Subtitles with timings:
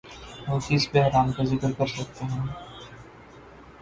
[0.47, 2.47] وہ کس بحران کا ذکر کرسکتے ہیں؟